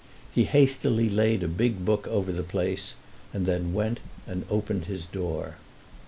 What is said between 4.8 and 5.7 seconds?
his door.